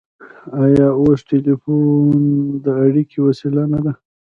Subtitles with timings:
[0.63, 2.13] آیا اوس ټیلیفون
[2.65, 3.93] د اړیکې وسیله نه ده؟